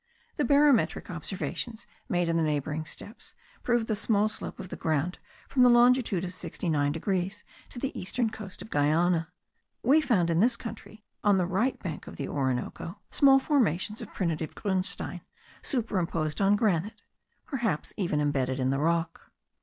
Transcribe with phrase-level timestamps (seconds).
[0.37, 5.19] The barometric observations made in the neighbouring steppes prove the small slope of the ground
[5.47, 9.31] from the longitude of 69 degrees to the eastern coast of Guiana.
[9.83, 14.11] We found in this country, on the right bank of the Orinoco, small formations of
[14.11, 15.21] primitive grunstein,
[15.61, 17.03] superimposed on granite
[17.45, 19.31] (perhaps even embedded in the rock).